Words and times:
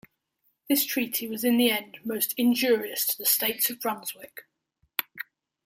This 0.67 0.83
treaty 0.83 1.27
was 1.27 1.43
in 1.43 1.57
the 1.57 1.69
end 1.69 1.99
most 2.03 2.33
injurious 2.35 3.05
to 3.05 3.17
the 3.19 3.25
states 3.27 3.69
of 3.69 3.79
Brunswick. 3.79 4.45